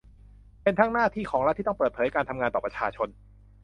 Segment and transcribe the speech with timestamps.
[0.63, 3.07] เป็นทั้งหน้าที่ของรัฐที่ต้องเปิดเผยการทำงานต่อประชาชน